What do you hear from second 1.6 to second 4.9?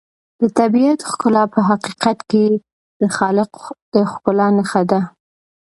حقیقت کې د خالق د ښکلا نښه